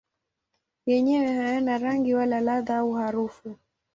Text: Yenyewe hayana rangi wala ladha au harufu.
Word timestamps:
Yenyewe 0.85 1.27
hayana 1.37 1.77
rangi 1.77 2.13
wala 2.13 2.37
ladha 2.41 2.77
au 2.77 2.91
harufu. 2.93 3.49